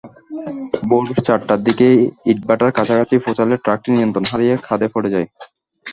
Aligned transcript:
ভোর 0.83 1.05
চারটার 1.27 1.59
দিকে 1.67 1.87
ইটভাটার 2.31 2.71
কাছাকাছি 2.77 3.15
পৌঁছালে 3.23 3.55
ট্রাকটি 3.63 3.89
নিয়ন্ত্রণ 3.91 4.25
হারিয়ে 4.31 4.53
খাদে 4.65 4.87
পড়ে 4.93 5.09
যায়। 5.13 5.27